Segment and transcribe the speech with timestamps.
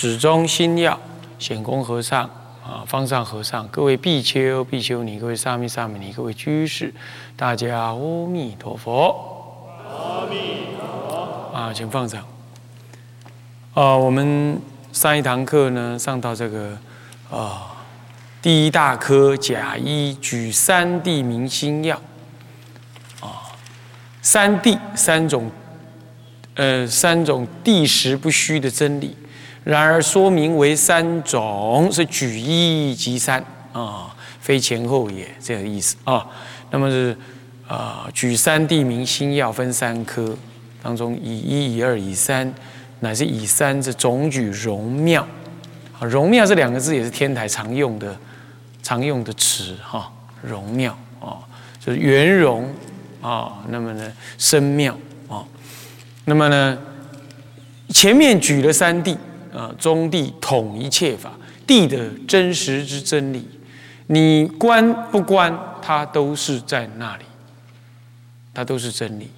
[0.00, 0.96] 始终心要，
[1.40, 2.22] 显公和尚
[2.62, 6.94] 啊，方丈和尚，各位比丘、比丘尼，各位沙弥、沙弥尼，各位居士，
[7.36, 7.94] 大家阿
[8.28, 9.66] 弥陀佛。
[9.90, 11.52] 阿弥陀佛。
[11.52, 12.24] 啊，请放掌。
[13.74, 14.60] 啊，我们
[14.92, 16.78] 上一堂课呢，上到这个
[17.28, 17.66] 啊，
[18.40, 21.96] 第一大科甲一举三地明心要。
[23.20, 23.50] 啊，
[24.22, 25.50] 三地三种，
[26.54, 29.16] 呃，三种地实不虚的真理。
[29.64, 36.26] 然而说明为三种，是举一即三啊，非前后也，这个意思啊。
[36.70, 37.14] 那么是
[37.66, 40.34] 啊，举三地名心要分三科，
[40.82, 42.50] 当中以一、以二、以三，
[43.00, 45.26] 乃是以三是总举荣妙
[45.98, 46.06] 啊。
[46.06, 48.16] 荣妙这两个字也是天台常用的
[48.82, 51.36] 常用的词哈，荣妙啊，
[51.78, 52.72] 就是圆融
[53.20, 53.58] 啊。
[53.68, 54.96] 那么呢，深妙
[55.28, 55.44] 啊。
[56.24, 56.78] 那么呢，
[57.90, 59.18] 前面举了三地。
[59.52, 61.32] 啊，中地统一切法，
[61.66, 63.48] 地的真实之真理，
[64.06, 67.24] 你观不观，它都是在那里，
[68.52, 69.30] 它都是真理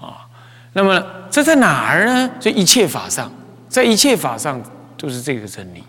[0.00, 0.26] 啊。
[0.72, 2.30] 那么这在哪儿呢？
[2.40, 3.30] 这一切法上，
[3.68, 4.62] 在一切法上
[4.96, 5.84] 都是这个真理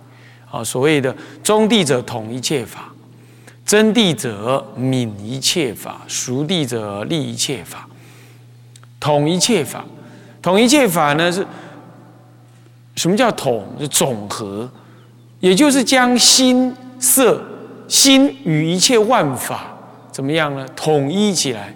[0.49, 0.63] 啊。
[0.63, 2.91] 所谓的中地者统一切法，
[3.65, 7.87] 真地者泯一切法，熟地者立一切法。
[8.99, 9.85] 统一切法，
[10.41, 11.45] 统一切法呢是。
[12.95, 13.65] 什么叫统？
[13.79, 14.69] 是总和，
[15.39, 17.41] 也就是将心色、
[17.87, 19.75] 心与一切万法
[20.11, 20.67] 怎么样呢？
[20.75, 21.73] 统一起来。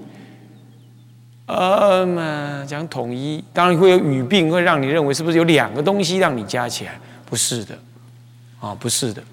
[1.48, 7.00] 呃嘛，讲统一，当然会有语病，会让你认为是不是有两个东西让你加起来？
[7.26, 7.78] 不是的，
[8.60, 9.24] 啊，不是的，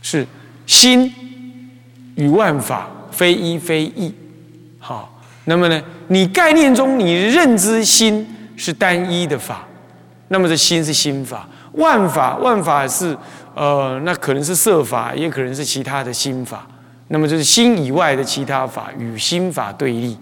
[0.00, 0.26] 是
[0.66, 1.12] 心
[2.14, 4.14] 与万法非一非异。
[4.78, 9.66] 好，那么呢，你概念中你认知心是单一的法。
[10.28, 13.16] 那么这心是心法，万法万法是，
[13.54, 16.66] 呃，那可能是色法，也可能是其他的心法。
[17.08, 20.18] 那么就是心以外的其他法与心法对立。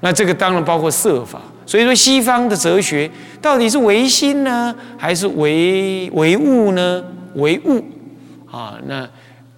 [0.00, 1.38] 那这个当然包括色法。
[1.66, 3.10] 所以说西方的哲学
[3.40, 7.02] 到底是唯心呢，还是唯唯物呢？
[7.36, 7.82] 唯物
[8.50, 9.08] 啊，那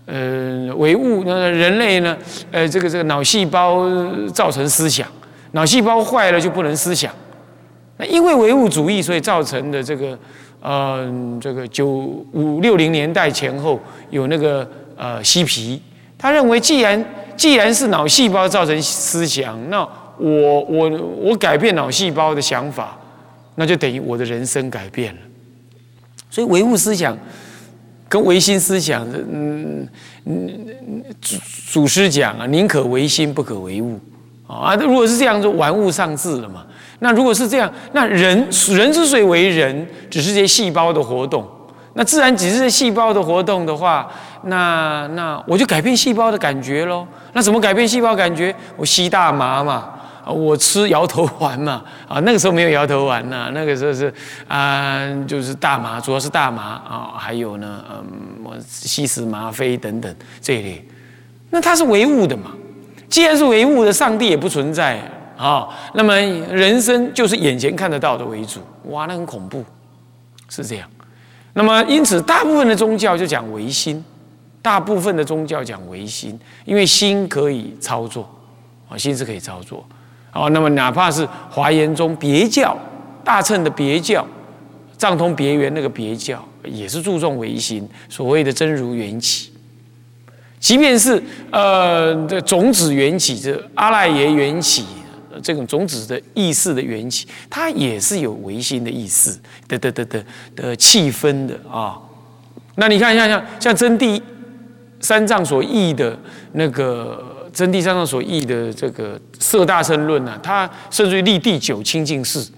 [0.06, 2.16] 呃唯物，那人类呢？
[2.52, 3.84] 呃，这个这个脑细胞
[4.32, 5.06] 造成思想，
[5.50, 7.12] 脑细胞坏了就不能思想。
[7.98, 10.18] 那因为唯物主义，所以造成的这个，
[10.60, 13.80] 呃，这个九五六零年代前后
[14.10, 15.80] 有那个呃嬉皮，
[16.18, 17.04] 他认为既然
[17.36, 19.80] 既然是脑细胞造成思想，那
[20.18, 22.98] 我我我改变脑细胞的想法，
[23.54, 25.20] 那就等于我的人生改变了。
[26.28, 27.16] 所以唯物思想
[28.08, 29.88] 跟唯心思想，嗯
[30.26, 30.66] 嗯，
[31.22, 31.36] 祖
[31.70, 33.98] 祖师讲啊，宁可唯心不可唯物
[34.46, 34.74] 啊。
[34.74, 36.66] 如果是这样，就玩物丧志了嘛。
[37.00, 41.46] 那如果是这样，那人人之所以为人，只是这些细胞的活动。
[41.98, 44.06] 那自然只是些细胞的活动的话，
[44.42, 47.06] 那那我就改变细胞的感觉喽。
[47.32, 48.54] 那怎么改变细胞感觉？
[48.76, 49.88] 我吸大麻嘛，
[50.26, 51.82] 我吃摇头丸嘛。
[52.06, 54.12] 啊，那个时候没有摇头丸呐，那个时候是
[54.46, 58.04] 啊，就是大麻，主要是大麻啊，还有呢，嗯，
[58.44, 60.86] 我吸食吗啡等等这一类。
[61.48, 62.50] 那它是唯物的嘛？
[63.08, 65.00] 既然是唯物的，上帝也不存在。
[65.36, 69.62] 啊，那么人生就是眼前看得到的为主，哇，那很恐怖，
[70.48, 70.88] 是这样。
[71.52, 74.04] 那么因此，大部分的宗教就讲唯心，
[74.62, 78.28] 大部分的宗教讲唯心，因为心可以操作，
[78.88, 79.84] 啊，心是可以操作。
[80.30, 82.76] 啊，那么哪怕是华严中别教、
[83.24, 84.26] 大乘的别教、
[84.98, 89.50] 藏通别圆那个别教，也是注重唯心，所谓的真如缘起。
[90.58, 94.84] 即便是呃这种子缘起，这阿赖耶缘起。
[95.42, 99.38] 这种种子的意识的缘起，它也是有唯心的意思
[99.68, 100.24] 的的的的
[100.54, 101.98] 的气氛的啊。
[102.76, 104.20] 那你看像像像真谛
[105.00, 106.18] 三藏所译的
[106.52, 112.50] 那个真谛三藏所译的这个色大乘论呢，它甚至于立第九清净寺，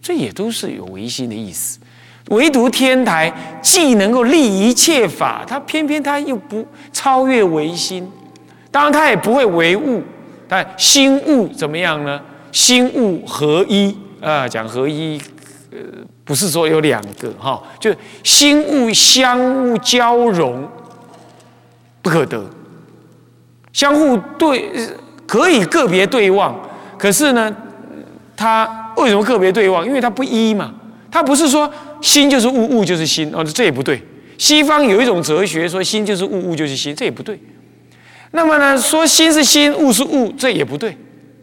[0.00, 1.78] 这也都是有唯心的意思。
[2.30, 3.32] 唯独天台
[3.62, 8.10] 既能够立一切法，它偏偏它又不超越唯心，
[8.70, 10.02] 当然它也不会唯物。
[10.48, 12.20] 但心物怎么样呢？
[12.52, 15.20] 心物合一，啊，讲合一，
[15.70, 15.78] 呃，
[16.24, 20.66] 不是说有两个哈，就心物相互交融，
[22.00, 22.42] 不可得，
[23.72, 24.70] 相互对
[25.26, 26.58] 可以个别对望，
[26.96, 27.54] 可是呢，
[28.34, 29.84] 它为什么个别对望？
[29.84, 30.72] 因为它不一嘛，
[31.10, 31.70] 它不是说
[32.00, 34.00] 心就是物，物就是心哦，这也不对。
[34.38, 37.38] 西方有一种哲学说心就是物，物就是心，这也不对。
[38.36, 40.96] 那么呢，说心是心，物是物，这也不对，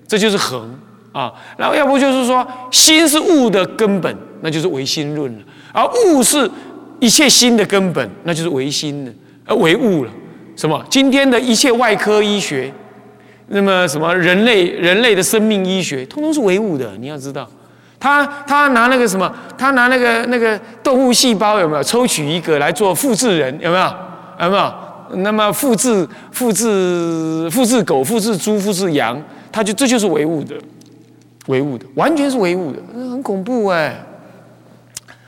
[0.07, 0.79] 这就是恒。
[1.11, 5.39] 啊，然后要不就是说，心是物的根本，那就是唯心论了；
[5.71, 6.49] 而物是
[6.99, 9.13] 一切心的根本，那就是唯心的，
[9.45, 10.11] 而唯物了。
[10.55, 10.83] 什么？
[10.89, 12.73] 今天的一切外科医学，
[13.49, 16.91] 那么什么人类人类的生命医学，通通是唯物的。
[16.99, 17.47] 你要知道，
[17.99, 23.55] 他他拿那个什么，他拿那个那个动物细胞有没有抽取一个来做复制人？
[23.61, 23.83] 有没有？
[24.41, 24.73] 有没有？
[25.11, 29.21] 那么复制复制复制狗、复制猪、复制羊，
[29.51, 30.55] 他就这就是唯物的。
[31.47, 34.01] 唯物的，完全是唯物的，很恐怖哎，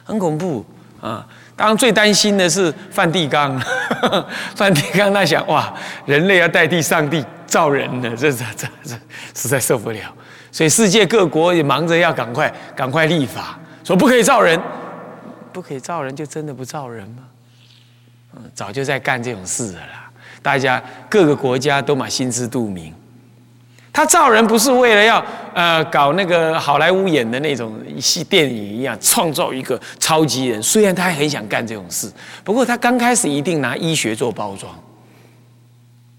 [0.02, 0.66] 很恐怖
[1.02, 1.28] 啊！
[1.58, 3.62] 当然最担心的是梵蒂冈，
[4.56, 5.74] 梵蒂冈那想哇，
[6.06, 8.96] 人类要代替上帝造人了，这这这这
[9.34, 10.00] 实在受不了。
[10.54, 14.58] 所以世界各国也忙着要赶快赶快立法，说不可以造人，
[15.52, 17.24] 不可以造人就真的不造人吗？
[18.54, 20.10] 早就在干这种事了啦，
[20.42, 22.94] 大家各个国家都嘛心知肚明。
[23.92, 25.24] 他造人不是为了要
[25.54, 32.12] 呃搞那个好莱坞演的那种戏电影一样创造一个超级人，虽然他很想干这种事，
[32.44, 34.70] 不过他刚开始一定拿医学做包装，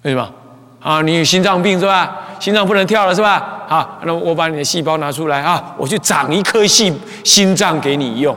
[0.03, 0.33] 为什么？
[0.81, 2.17] 啊，你有心脏病是吧？
[2.41, 3.65] 心脏不能跳了是吧？
[3.69, 8.35] 好，那我把你的细胞拿出来啊，我去长一颗心心脏给你用，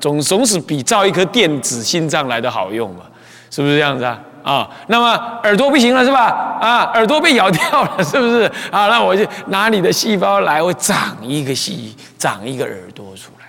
[0.00, 3.02] 总总是比造一颗电子心脏来的好用嘛，
[3.50, 4.20] 是不是这样子啊？
[4.44, 5.12] 啊，那么
[5.42, 6.58] 耳朵不行了是吧？
[6.60, 8.44] 啊，耳朵被咬掉了是不是？
[8.70, 13.46] 啊，那我就拿你的细胞来，我长一个细，长一个耳朵出来。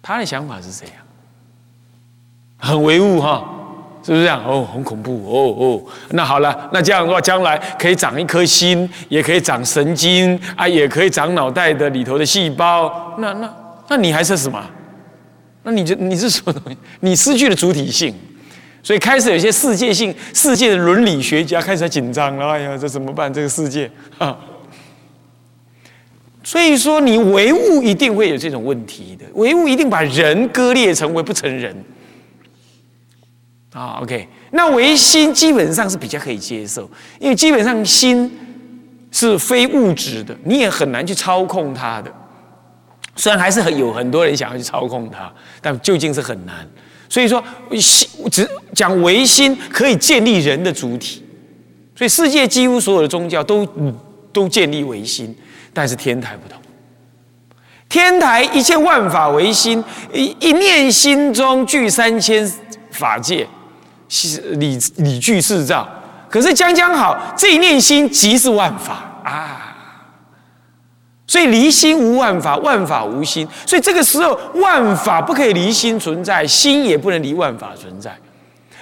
[0.00, 0.94] 他的想法是这样，
[2.56, 3.44] 很唯物哈，
[4.02, 4.42] 是不是这样？
[4.46, 5.82] 哦，很恐怖哦哦。
[6.10, 13.14] 那好了，那这样的话，将来可以长一颗心，也可以长神经啊，也可以长脑袋的里头的细胞。
[13.18, 13.54] 那那
[13.88, 14.64] 那你还是什么？
[15.62, 16.78] 那你就你是什么东西？
[17.00, 18.14] 你失去了主体性。
[18.82, 22.48] 所以开始有些世界性、世界的伦理学家开始紧张了。
[22.48, 23.32] 哎呀，这怎么办？
[23.32, 24.38] 这个世界啊！
[26.44, 29.26] 所以说，你唯物一定会有这种问题的。
[29.34, 31.76] 唯物一定把人割裂成为不成人
[33.74, 33.98] 啊。
[34.00, 36.88] OK，那唯心基本上是比较可以接受，
[37.18, 38.32] 因为基本上心
[39.10, 42.10] 是非物质的，你也很难去操控它的。
[43.18, 45.30] 虽然还是很有很多人想要去操控它，
[45.60, 46.66] 但究竟是很难。
[47.08, 47.42] 所以说，
[47.80, 51.24] 心只讲唯心可以建立人的主体，
[51.96, 53.66] 所以世界几乎所有的宗教都
[54.32, 55.34] 都建立唯心，
[55.72, 56.60] 但是天台不同。
[57.88, 59.82] 天台一切万法唯心，
[60.12, 62.48] 一一念心中具三千
[62.92, 63.48] 法界，
[64.52, 65.88] 理理具四照。
[66.28, 69.67] 可是将将好，这一念心即是万法啊。
[71.28, 73.46] 所以离心无万法，万法无心。
[73.66, 78.16] 所以这个时候，万法不可以离心存在，心也不能离万法存在。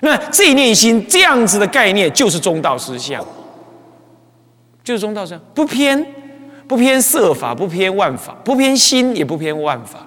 [0.00, 3.20] 那这一念心这样子的概念，就是中道实相，
[4.84, 6.06] 就是中道实相，不偏
[6.68, 10.06] 不偏色法，不偏万法，不偏心，也不偏万法。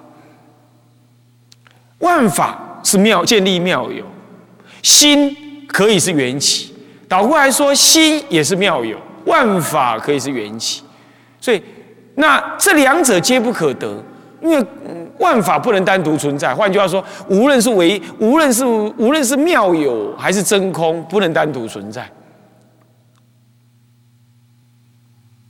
[1.98, 4.02] 万法是妙建立妙有，
[4.82, 5.36] 心
[5.68, 6.74] 可以是缘起。
[7.06, 10.82] 倒过来说，心也是妙有，万法可以是缘起。
[11.38, 11.62] 所以。
[12.14, 14.02] 那这两者皆不可得，
[14.42, 14.66] 因为
[15.18, 16.54] 万法不能单独存在。
[16.54, 22.10] 换句话说，无论是唯，无论是无论是妙有还是真空，不能单独存在，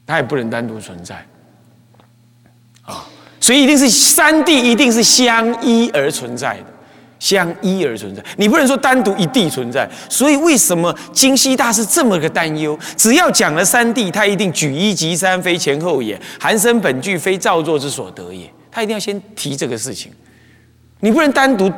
[0.07, 1.25] 它也不能单独存在。
[2.85, 3.07] 啊，
[3.41, 6.70] 所以一定是三谛一定是相依而存在的。
[7.21, 9.89] 相依而存在，你不能说单独一地存在。
[10.09, 12.77] 所以为什么金西大师这么个担忧？
[12.97, 18.51] 只要讲了三地，他一定举一及三，非前后也；寒生本具，非造作之所得也。
[18.73, 20.11] 他一定要先提这个事情。
[21.01, 21.71] 你不能单独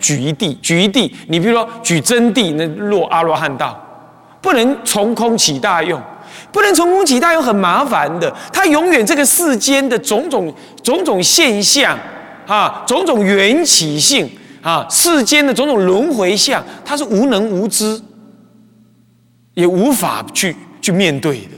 [0.00, 3.80] 举一地，举一地，你比如说举真谛，那落阿罗汉道，
[4.40, 6.02] 不能从空起大用，
[6.50, 8.34] 不能从空起大用，很麻烦的。
[8.52, 10.52] 他永远这个世间的种种
[10.82, 11.96] 种种现象
[12.48, 14.28] 啊，种种缘起性。
[14.68, 17.98] 啊，世间的种种轮回相，他是无能无知，
[19.54, 21.52] 也无法去去面对的，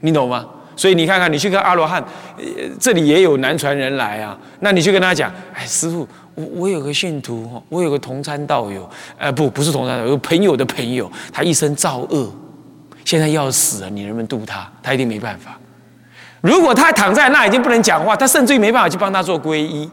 [0.00, 0.46] 你懂吗？
[0.74, 2.02] 所以你看看，你去跟阿罗汉，
[2.80, 12.32] 这里也有南传人来啊，那你去跟他讲，哎，师傅，我我有个信徒，我有个同参道友，呃，不，不是同参道友，朋友的朋友，他一生造恶，
[13.04, 14.66] 现在要死了，你能不能度他？
[14.82, 15.54] 他一定没办法。
[16.40, 19.86] 如果他躺在那已经不能讲话，他甚至于没办法去帮他做皈依。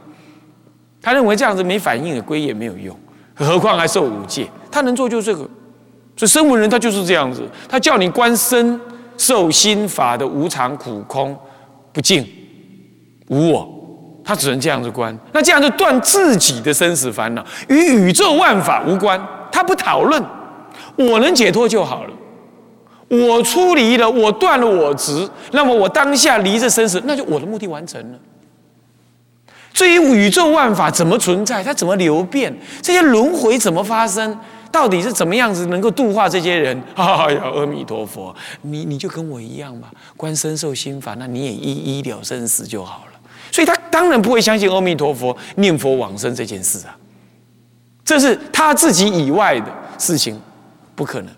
[1.02, 2.96] 他认为这样子没反应的归也没有用，
[3.34, 4.48] 何况还受五戒。
[4.70, 5.48] 他能做就这个。
[6.16, 8.80] 所以声闻人他就是这样子，他叫你观身
[9.18, 11.36] 受心法的无常、苦、空、
[11.92, 12.28] 不净、
[13.30, 13.68] 无我，
[14.24, 15.18] 他只能这样子观。
[15.32, 19.20] 那这样就断自己的生死烦恼，与宇宙万法无关。
[19.52, 20.24] 他不讨论，
[20.96, 22.14] 我能解脱就好了。
[23.10, 28.20] 我出离了，我断了我执，那么我当下离这生死，那就我的目的完成了。
[29.74, 34.38] 至于宇宙万法怎么存在，它怎么流变，这些轮回怎么发生，
[34.72, 36.82] 到底是怎么样子能够度化这些人？
[36.96, 43.20] 哎呀，阿弥陀佛，你你就跟我一样吧，观身受心法，那你也一一了生死就好了。
[43.52, 46.96] 所以他当然不会相信阿弥陀佛念佛往生这件事啊，
[48.06, 50.40] 这是他自己以外的事情，
[50.96, 51.34] 不可能。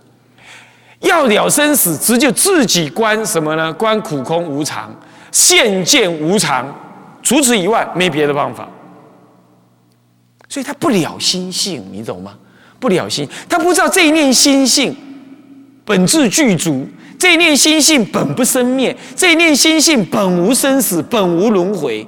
[0.99, 3.73] 要了生死，只就自己观什么呢？
[3.73, 4.95] 观苦空无常，
[5.31, 6.65] 现见无常，
[7.23, 8.69] 除此以外没别的办法。
[10.47, 12.37] 所以他不了心性，你懂吗？
[12.79, 14.95] 不了心，他不知道这一念心性
[15.85, 16.85] 本质具足，
[17.17, 22.05] 这一念心性本不生灭，这一念心性本无生死，本无轮回。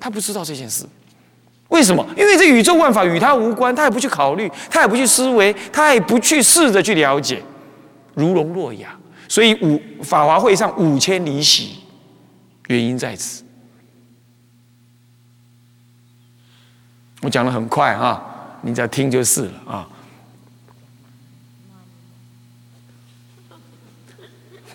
[0.00, 0.84] 他不知道这件事，
[1.68, 2.04] 为什么？
[2.18, 7.40] 因为这宇宙万法与他无关，他也不去考虑，他也不去思维，他也不去试着去了解。
[8.14, 8.88] 如聋若哑，
[9.28, 11.76] 所以五法华会上五千里喜，
[12.66, 13.43] 原因在此。
[17.24, 18.22] 我讲的很快哈，
[18.60, 19.88] 你只要听就是了啊。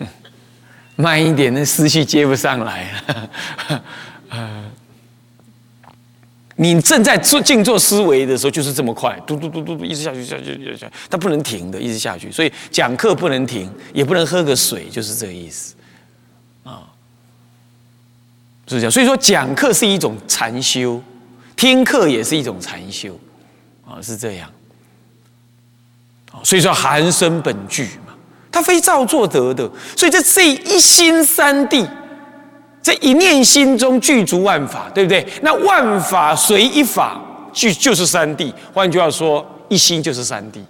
[0.96, 2.90] 慢一点，那思绪接不上来。
[6.56, 12.30] 你正在做静坐思维的时候，就是这么快，嘟嘟嘟嘟嘟，一直下去，下去，下去，它不能停的，一直下去。
[12.30, 15.74] 所以讲课不能停，也不能喝个水，就是这个意思，
[16.64, 16.82] 啊，
[18.66, 18.90] 就是这样。
[18.90, 21.02] 所以说讲课是一种禅修，
[21.60, 23.20] 听课也是一种禅修，
[23.86, 24.50] 啊，是这样。
[26.42, 28.14] 所以说寒生本具嘛，
[28.50, 31.86] 他非造作得的，所以这这一心三地。
[32.82, 35.26] 这一念心中具足万法，对不对？
[35.42, 37.20] 那万法随一法
[37.52, 38.50] 具，就是三谛。
[38.72, 40.60] 换句话说，一心就是三谛。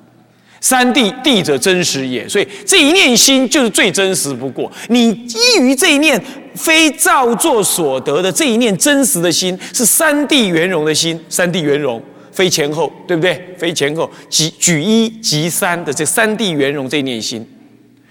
[0.60, 4.70] 三谛谛者真实也，所以这一念心就是最真实不过。
[4.88, 6.22] 你基于这一念
[6.54, 11.18] 非造作所得的这一念真实的心，是三谛圆融的心。
[11.28, 13.54] 三谛圆融，非前后，对不对？
[13.56, 17.46] 非前后，即举一即三的这三谛圆融这一念心。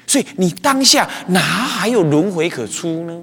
[0.08, 3.16] 所以你当下哪还有轮回可出呢？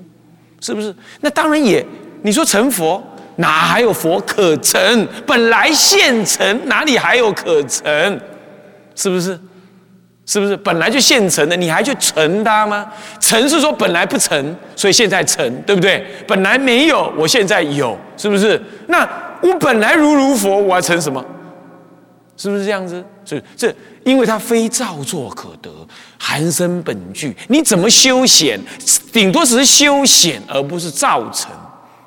[0.61, 0.95] 是不是？
[1.21, 1.85] 那当然也。
[2.23, 3.03] 你说成佛，
[3.37, 5.07] 哪还有佛可成？
[5.27, 8.21] 本来现成，哪里还有可成？
[8.97, 9.39] 是不是？
[10.25, 10.57] 是不是？
[10.57, 12.91] 本来就现成的，你还去成它吗？
[13.21, 16.05] 成是说本来不成，所以现在成，对不对？
[16.27, 18.61] 本来没有，我现在有，是不是？
[18.89, 19.09] 那
[19.41, 21.25] 我本来如如佛，我还成什么？
[22.37, 23.05] 是不是这样子？
[23.25, 23.75] 是这，
[24.05, 25.71] 因为它非造作可得，
[26.19, 27.37] 含生本具。
[27.49, 28.61] 你怎么修显？
[29.13, 31.51] 顶多只是修显，而不是造成，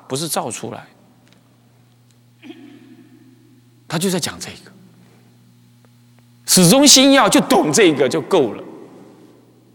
[0.06, 0.86] 不是造出来。
[3.88, 4.70] 他就在讲这个，
[6.50, 8.64] 始终心要就懂这个就够了。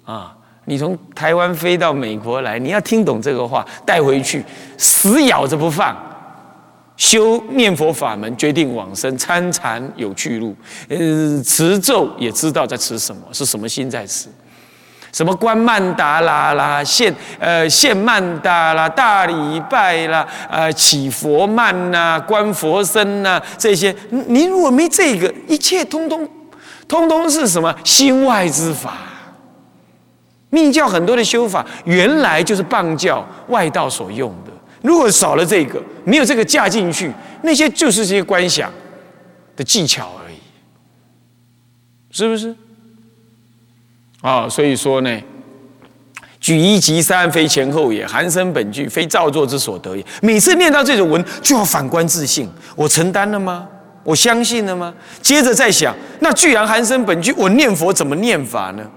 [0.03, 4.43] 啊，你从台湾飞到美国来，你要听懂这个话，带回去，
[4.77, 5.95] 死咬着不放。
[6.97, 10.53] 修念佛法门，决定往生参禅有去路。
[10.89, 14.27] 呃，持咒也知道在持什么，是什么心在持。
[15.13, 19.33] 什么观曼达拉啦，现呃现曼达啦，大礼
[19.69, 26.27] 拜啦，呃起佛曼呐，观佛身呐，这些，你如果没这个，一切通通
[26.87, 28.97] 通通是什么心外之法。
[30.51, 34.51] 密教很多的修法，原来就是棒教外道所用的。
[34.81, 37.11] 如果少了这个，没有这个加进去，
[37.41, 38.71] 那些就是些观想
[39.57, 40.37] 的技巧而已，
[42.11, 42.55] 是不是？
[44.21, 45.19] 啊，所以说呢，
[46.39, 50.05] 举一即三，非前后也；寒生本具，非造作之所得也。
[50.21, 53.67] 每次念到这种文，就要反观自信：我承担了吗？
[54.05, 54.93] 我相信了吗？
[55.21, 58.89] 接着再想，那既然寒生本具，我念佛怎么念法呢？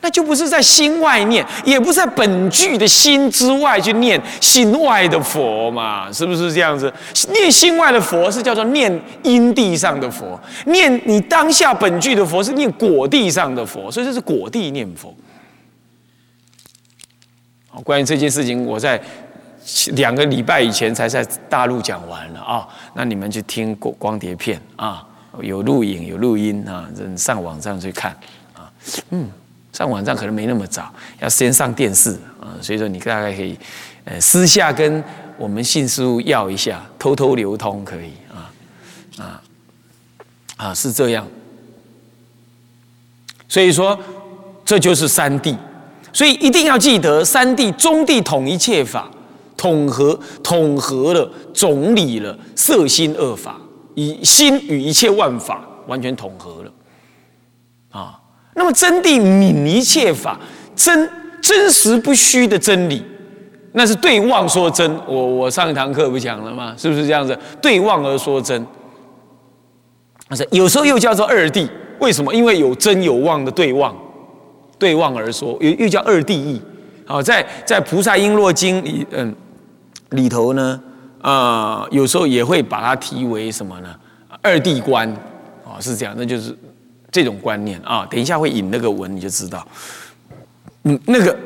[0.00, 6.10] 那就不是在心外念，也不是在本具的心之外去念心外的佛嘛？
[6.10, 6.92] 是不是这样子？
[7.32, 15.14] 念心外的佛是叫做念因地上的佛，念你当下本具的佛是念果地上的佛，所以这是果地念佛。
[17.68, 19.00] 好，关于这件事情，我在
[19.92, 22.68] 两个礼拜以前才在大陆讲完了啊。
[22.94, 25.06] 那你们去听光光碟片啊，
[25.40, 28.12] 有录影有录音啊，上网上去看
[28.54, 28.70] 啊，
[29.10, 29.30] 嗯。
[29.72, 33.58] 上网站可能没那么早，要先上电视啊，所以说你大概可以，
[34.04, 35.02] 呃，私下跟
[35.38, 38.52] 我们信师傅要一下，偷偷流通可以啊
[39.16, 39.42] 啊
[40.58, 41.26] 啊，是这样。
[43.48, 43.98] 所以说，
[44.62, 45.56] 这就是三谛。
[46.12, 49.10] 所以一定要记得，三谛中谛统一切法，
[49.62, 53.56] 统合统合了，总理了色心二法，
[53.94, 56.72] 以心与一切万法完全统合了
[57.92, 58.18] 啊。
[58.56, 60.36] 那么真谛泯一切法，
[60.74, 61.08] 真
[61.40, 63.04] 真实不虚的真理，
[63.70, 64.98] 那是对妄说真。
[65.06, 66.74] 我我上一堂课不讲了吗？
[66.76, 67.38] 是不是这样子？
[67.60, 68.66] 对妄而说真，
[70.28, 71.68] 但是有时候又叫做二谛。
[72.00, 72.34] 为什么？
[72.34, 73.96] 因为有真有妄的对妄。
[74.76, 76.60] 对望而说，又又叫二谛义。
[77.06, 79.32] 好，在在《菩萨璎珞经》里，嗯，
[80.12, 80.80] 里头呢，
[81.20, 83.94] 啊，有时候也会把它提为什么呢？
[84.40, 85.08] 二谛观，
[85.64, 86.56] 啊，是这样，那就是
[87.10, 88.06] 这种观念啊。
[88.10, 89.66] 等一下会引那个文，你就知道。
[90.84, 91.36] 嗯，那个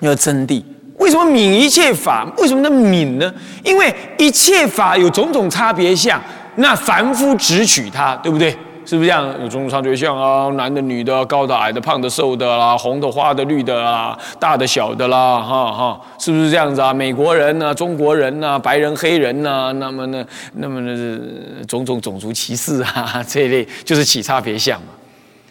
[0.00, 0.62] 要真谛。
[0.98, 2.30] 为什么泯一切法？
[2.36, 3.32] 为什么能泯呢？
[3.64, 6.22] 因为一切法有种种差别相，
[6.56, 8.56] 那凡夫只取它，对不对？
[8.90, 9.24] 是不是这样？
[9.40, 16.92] 有种种差别相啊，男的、女的、高的、矮的、胖的、瘦的啦，红的、花的、绿的啦，大的、小的啦，哈哈，是不是这样子啊？
[16.92, 21.24] 美国人呐，中国人呐，白人、黑人呐，那么呢，那么呢，
[21.68, 24.88] 种种种族歧视啊， 这一类就是起差别相嘛，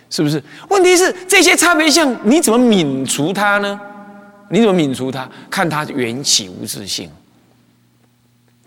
[0.10, 0.44] 是不是？
[0.68, 3.80] 问题是这些差别相你怎么泯除它呢？
[4.50, 5.26] 你怎么泯除它？
[5.50, 7.10] 看它缘起无自性。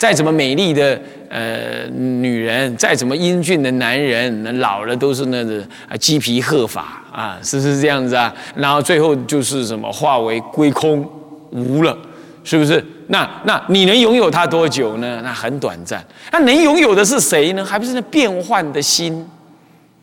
[0.02, 8.34] 再怎么美丽的呃女人，再怎么英俊的男人，老了都是那个啊鸡皮鹤发啊，是不是这样子啊？
[8.56, 11.08] 然后最后就是什么化为归空
[11.52, 11.96] 无了，
[12.42, 12.84] 是不是？
[13.06, 15.20] 那那你能拥有它多久呢？
[15.22, 16.04] 那很短暂。
[16.32, 17.64] 那能拥有的是谁呢？
[17.64, 19.24] 还不是那变换的心，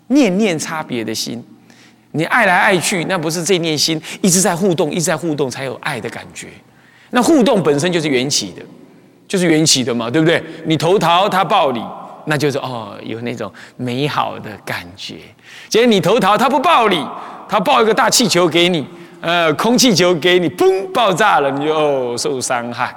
[0.08, 1.44] 念念差别的心。
[2.13, 6.48] 你爱来爱去，那不是这念心一直在互动，一直在互动才有爱的感觉。
[7.10, 8.62] 那互动本身就是缘起的。
[9.29, 10.43] 就是缘起的嘛，对不对？
[10.65, 11.80] 你投桃，他报你，
[12.25, 15.17] 那就是哦，有那种美好的感觉。
[15.69, 17.08] 既然你投桃，他不报你，
[17.47, 18.84] 他报一个大气球给你，
[19.21, 22.93] 呃，空气球给你，嘣，爆炸了，你就受伤害，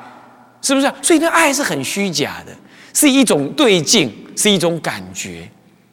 [0.63, 0.91] 是不是？
[1.03, 2.53] 所以那爱是很虚假的，
[2.95, 5.47] 是一种对境，是一种感觉，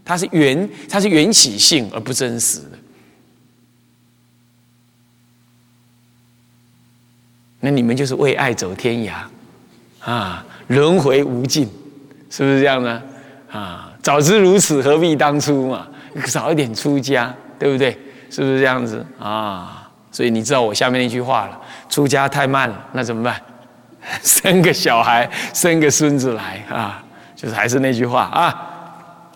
[0.06, 2.78] 它是缘，它是缘起性而不真实的。
[7.60, 9.16] 那你们就是为爱走天涯。
[10.10, 11.70] 啊，轮回无尽，
[12.32, 13.00] 是不是这样呢？
[13.52, 15.86] 啊，早知如此，何必当初嘛？
[16.26, 17.92] 早一点出家，对不对？
[18.32, 19.88] 是不是这样子啊？
[20.12, 23.40] 所以你知道我下面那句话了：出家太慢了，那怎么办？
[24.24, 27.04] 生个小孩，生个孙子来啊！
[27.36, 28.68] 就是还是那句话啊，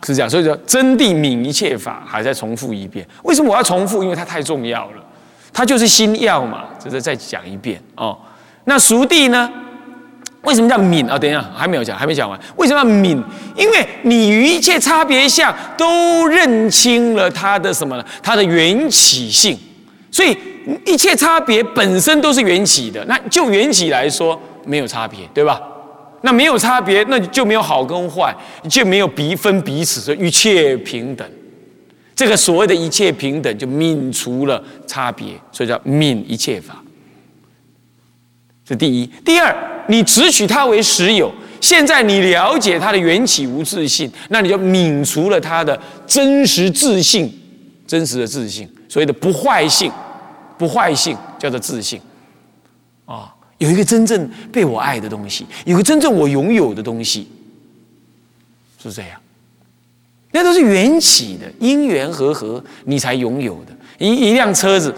[0.03, 0.29] 是这样。
[0.29, 3.07] 所以说，真谛泯一切法，还在重复一遍。
[3.23, 4.01] 为什么我要重复？
[4.01, 5.03] 因为它太重要了，
[5.53, 6.63] 它就是心要嘛。
[6.79, 8.17] 这是再讲一遍哦。
[8.63, 9.47] 那熟谛呢？
[10.43, 11.17] 为什么叫泯啊？
[11.17, 12.39] 等一下，还没有讲，还没讲完。
[12.58, 13.23] 为什么要泯？
[13.56, 18.06] 因为你与一切差别相都认清了它的什么呢？
[18.21, 19.58] 它的缘起性。
[20.12, 20.38] 所以
[20.86, 23.03] 一切差别本身都是缘起的。
[23.06, 25.62] 那就缘起来说，没有差别，对吧？
[26.21, 28.36] 那没有差别，那就没有好跟坏，
[28.69, 31.27] 就没有彼分彼此，所以一切平等。
[32.15, 36.82] 这个所谓的一切平等，就泯除了差别，所以叫泯一切法。
[38.63, 39.53] 这第一，第二，
[39.88, 41.34] 你只取它为实有。
[41.62, 47.34] 现在你了解它的缘起无自性，那你就泯除了它的真实自性，
[47.88, 49.89] 真实的自性，所谓的不坏性，
[50.58, 52.02] 不坏性叫做自性。
[53.06, 57.30] 啊，有一个真正被我爱的东西，有个真正我拥有的东西，
[58.82, 59.12] 是这样。
[60.32, 63.72] 那都是缘起的，因缘和合，你才拥有的。
[63.97, 64.93] 一一辆车子，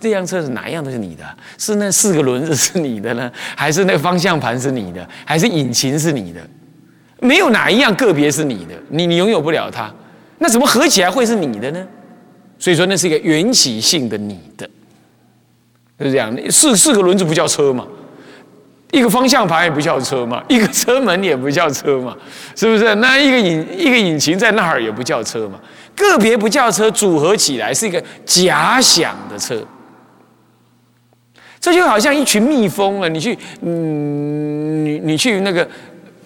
[0.00, 1.24] 这辆车子哪一样都是你的？
[1.58, 6.40] 是那四个轮子是你的呢，还是那个方向盘是你的，还是引擎是你的？
[7.20, 9.92] 没有哪一样个别是你的，你你拥有不了它，
[10.38, 11.86] 那怎么合起来会是你的呢？
[12.58, 14.68] 所以说，那是一个缘起性的你的，
[16.00, 16.50] 是这样的。
[16.50, 17.86] 四四个轮子不叫车嘛？
[18.90, 20.42] 一个方向盘也不叫车嘛？
[20.48, 22.16] 一个车门也不叫车嘛？
[22.54, 22.94] 是不是？
[22.96, 25.58] 那一个引一个引擎在那儿也不叫车嘛？
[25.96, 29.64] 个别不叫车，组合起来是一个假想的车。
[31.60, 35.66] 这就好像一群蜜蜂啊，你去，嗯，你你去那个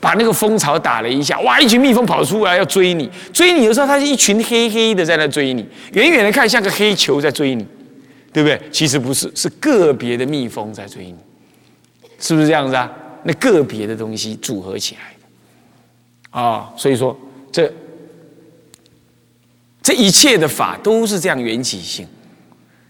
[0.01, 7.65] 把那个蜂巢打了一下，哇，一群蜜蜂跑出来要追你，追你的时候，它是一群黑黑的在那追你，远远的看像个黑球在追你，
[8.33, 8.61] 对不对？
[8.73, 11.17] 其实不是，是个别的蜜蜂在追你，
[12.19, 12.91] 是不是这样子啊？
[13.23, 17.17] 那个别的东西组合起来的啊，所以说
[17.53, 17.73] 这。
[19.89, 22.07] 这一切的法都是这样缘起性，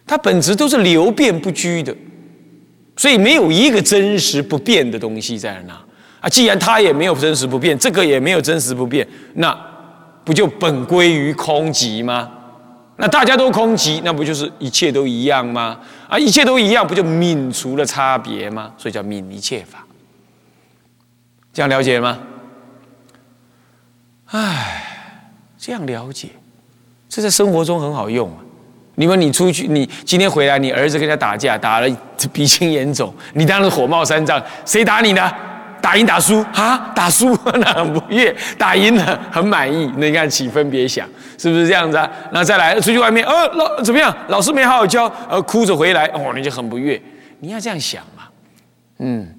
[0.04, 1.94] 它本质都是流变不居的，
[2.96, 5.80] 所以没有一个真实不变的东西在那
[6.20, 6.28] 啊。
[6.28, 9.56] 既然它也没有真实不变，这个也没有真实不变，那
[10.24, 12.28] 不就本归于空寂吗？
[12.96, 15.78] 那大家都空寂，那不就是一切都一样吗？
[16.08, 18.72] 啊，一切都一样，不就泯除了差别吗？
[18.76, 19.86] 所以叫泯一切法。
[21.52, 22.18] 这样了解吗？
[24.26, 26.30] 唉，这样了解，
[27.08, 28.36] 这在生活中很好用啊。
[28.96, 31.88] 你们，你出去，你今天回来，你儿子跟他打架，打了
[32.32, 34.42] 鼻青眼肿，你当然火冒三丈。
[34.64, 35.34] 谁打你的？
[35.80, 36.90] 打赢打输啊？
[36.94, 39.88] 打输 那很不悦，打赢了很满意。
[39.96, 42.10] 那你看起分别想，是不是这样子啊？
[42.32, 44.12] 那再来出去外面，呃，老怎么样？
[44.26, 47.00] 老师没好好教，呃，哭着回来，哦，你就很不悦。
[47.38, 48.24] 你要这样想嘛，
[48.98, 49.32] 嗯，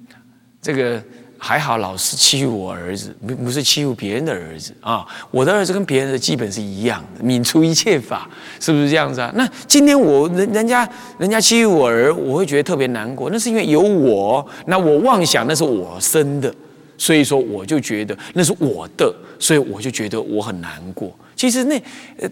[0.62, 1.02] 这个。
[1.42, 5.06] 还好，老师欺负我儿子，不不是欺负别人的儿子啊！
[5.30, 8.28] 我的儿子跟别人的基本是一样的，泯除一切法，
[8.60, 9.32] 是不是这样子啊？
[9.34, 10.86] 那今天我人人家
[11.18, 16.54] 人家欺负我儿，我会觉得特别难过，那是因为有我，那我妄想那是我生的，
[17.00, 21.10] 所以说我就觉得那是我的，所以我就觉得我很难过。
[21.34, 21.82] 其实那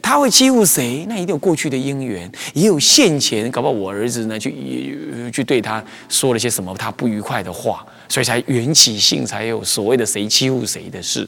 [0.02, 1.06] 他会欺负谁？
[1.08, 7.86] 那一定有过去的因缘，也有现前，搞不好我儿子呢，去去对他说了些什么他不愉快的话。
[8.10, 11.26] 所以才缘起性才有所谓的谁欺负谁的事。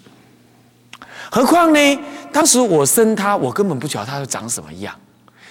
[1.31, 1.99] 何况呢？
[2.33, 4.95] 当时我生他，我根本不晓得他会长什么样，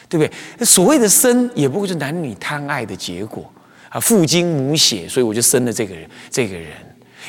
[0.08, 0.26] 对不
[0.58, 0.66] 对？
[0.66, 3.52] 所谓的生，也不过是男女贪爱的结果
[3.90, 6.10] 啊，父精母血，所以我就生了这个人。
[6.30, 6.72] 这个人，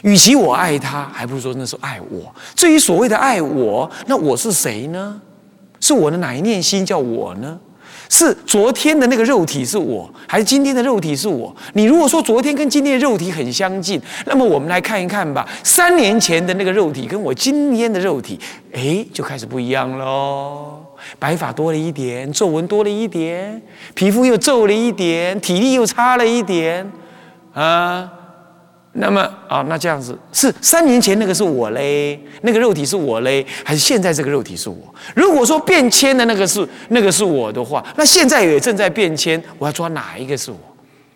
[0.03, 2.35] 与其我爱他，还不如说那是爱我。
[2.55, 5.21] 至于所谓的爱我，那我是谁呢？
[5.81, 7.59] 是我的哪一念心叫我呢？
[8.09, 11.55] 是昨天的那个肉体是我，还是今天的肉体是我？
[11.75, 15.49] 你如果说昨天跟今天的肉体很相近，那么我们来看一看吧。
[15.63, 18.39] 三年前的那个肉体跟我今天的肉体，
[18.73, 20.81] 哎，就开始不一样喽。
[21.21, 23.63] 白发多了一点，皱纹多了一点，
[23.95, 26.91] 皮肤又皱了一点，体力又差了一点，
[27.55, 28.11] 啊。
[28.93, 34.77] 那么啊，那这样子是三年前那个是我嘞，那个肉体是我嘞，还是现在这个肉体是我？
[35.15, 40.59] 如果说变迁的那个是那个是我的话，那现在也正在变迁，我要抓哪一个是我？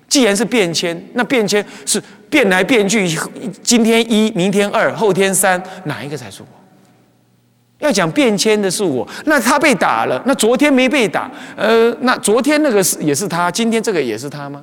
[0.07, 3.09] 既然是变迁，那变迁是变来变去，
[3.63, 6.47] 今天一，明天二，后天三，哪一个才是我？
[7.81, 14.63] 要讲变迁的是我，那他被打了，那昨天没被打，呃，那昨天那个是也是他，今天这个也是他吗？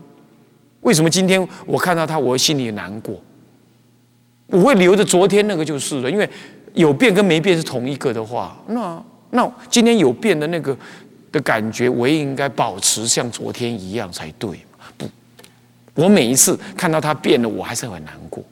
[0.82, 3.20] 为什么今天我看到他，我心里难过？
[4.48, 6.30] 我会留着昨天那个就是了，因为
[6.74, 10.76] 有变跟没变是同一个的话，那那今天有变的那个
[11.32, 14.60] 的感觉，我也应该保持像昨天一样才对
[14.98, 15.08] 不，
[15.96, 18.44] 我每一次看到他变了，我还是很难过。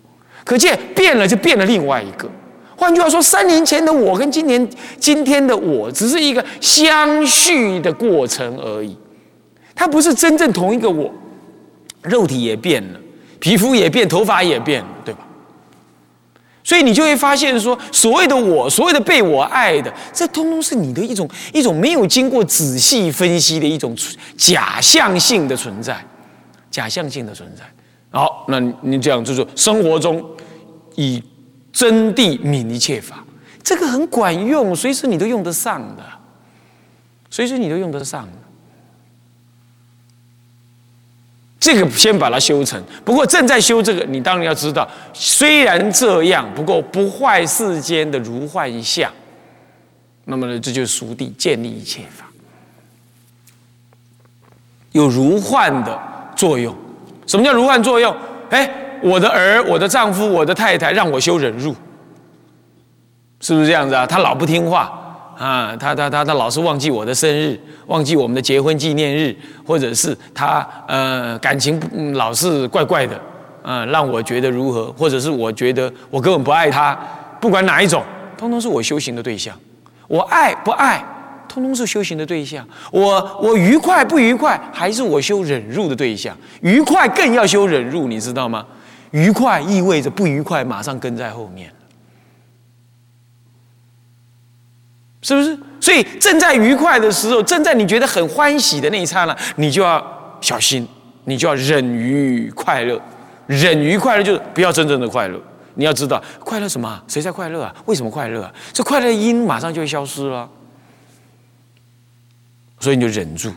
[0.46, 2.30] 可见变了就变了另外一个。
[2.78, 8.96] 换句话说，三年前的我跟今年今天的我，只是一个相续的过程而已，
[9.76, 11.14] 它不是真正同一个我。
[12.02, 13.00] 肉体也变了，
[13.40, 15.22] 皮肤也变，头发也变了，对吧？
[16.64, 23.96] 所以你就会发现说，所谓的我，所谓的被我爱的，这通通是你的一种一种没有经过仔细分析的一种
[24.38, 26.06] 假象性的存在，
[26.70, 27.64] 假象性的存在。
[28.12, 30.24] 好，那你这样就是生活中
[30.96, 31.24] 以
[31.72, 33.24] 真谛泯一切法，
[33.64, 36.04] 这个很管用，随时你都用得上的，
[37.32, 38.28] 随时你都用得上。
[41.60, 42.82] 这个先把它修成。
[43.04, 49.12] 不过正在修这个，你当然要知道，虽然这样，不过不坏世间的如幻相。
[50.26, 52.26] 那么呢，这就是熟地建立一切法，
[54.92, 56.00] 有如幻的
[56.36, 56.76] 作用。
[57.28, 58.16] 什么叫如幻作用？
[58.52, 58.70] 哎，
[59.02, 61.76] 我的儿、我的丈夫、我的太太让我修忍辱，
[63.42, 64.06] 是不是这样子啊？
[64.06, 64.99] 他老不听话。
[65.40, 69.34] 啊，他他他他老是忘记我的生日，忘记我们的结婚纪念日，
[69.66, 73.18] 或者是他呃感情老是怪怪的，
[73.64, 76.94] 嗯，让我觉得如何，或者是我觉得我根本不爱他，
[77.40, 78.04] 不管哪一种，
[78.38, 79.56] 通通是我修行的对象。
[80.10, 81.02] 我爱不爱，
[81.48, 82.68] 通通是修行的对象。
[82.92, 86.36] 我我愉快不愉快，还是我修忍辱的对象。
[86.60, 88.66] 愉快更要修忍辱，你知道吗？
[89.12, 91.72] 愉快意味着不愉快马上跟在后面。
[95.22, 95.58] 是不是？
[95.82, 100.06] 所以正在愉快的时候，正在你觉得很欢喜的那一刹那，你就要
[100.42, 100.88] 小心，
[101.26, 103.00] 你就要忍于快乐。
[103.48, 105.40] 忍于快乐就是不要真正的快乐。
[105.76, 107.02] 你要知道，快乐什么？
[107.08, 107.74] 谁在快乐啊？
[107.86, 108.54] 为什么快乐啊？
[108.74, 110.48] 这快乐因马上就会消失了。
[112.80, 113.52] 所以你就忍住，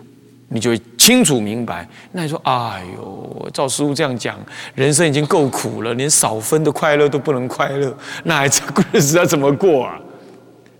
[0.49, 1.89] 你就会清楚明白。
[2.13, 4.39] 那你说，哎呦，赵师傅这样讲，
[4.75, 10.01] 人生已经够苦了，连少分的快乐都不能快乐，那还这日子要怎么过啊？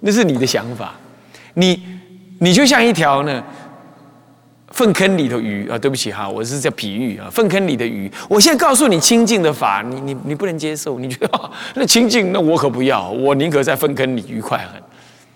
[0.05, 0.95] 那是你的想法，
[1.55, 1.81] 你
[2.41, 3.43] 你就像一条呢
[4.73, 8.11] 粪坑里的鱼啊，对不起哈，我是叫比喻啊，粪坑里的鱼。
[8.29, 14.83] 我现在告诉你清净的法，你你你不能接受，你觉得那清净，那我可不要，我宁可在粪坑里愉快很。